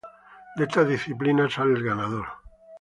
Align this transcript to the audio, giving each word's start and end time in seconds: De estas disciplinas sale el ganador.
De 0.55 0.63
estas 0.63 0.87
disciplinas 0.87 1.53
sale 1.53 1.73
el 1.75 1.83
ganador. 1.83 2.25